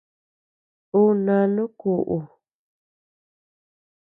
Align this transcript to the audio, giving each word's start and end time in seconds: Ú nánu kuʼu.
Ú 0.99 1.01
nánu 1.25 1.63
kuʼu. 1.79 2.17